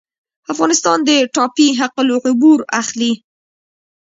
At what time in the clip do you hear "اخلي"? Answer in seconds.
2.81-3.11